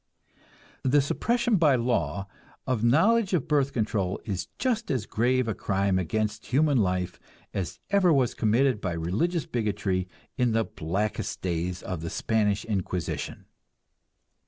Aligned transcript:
The 0.81 0.99
suppression 0.99 1.57
by 1.57 1.75
law 1.75 2.25
of 2.65 2.83
knowledge 2.83 3.35
of 3.35 3.47
birth 3.47 3.71
control 3.71 4.19
is 4.25 4.47
just 4.57 4.89
as 4.89 5.05
grave 5.05 5.47
a 5.47 5.53
crime 5.53 5.99
against 5.99 6.47
human 6.47 6.79
life 6.79 7.19
as 7.53 7.79
ever 7.91 8.11
was 8.11 8.33
committed 8.33 8.81
by 8.81 8.93
religious 8.93 9.45
bigotry 9.45 10.07
in 10.37 10.53
the 10.53 10.63
blackest 10.63 11.41
days 11.43 11.83
of 11.83 12.01
the 12.01 12.09
Spanish 12.09 12.65
Inquisition. 12.65 13.45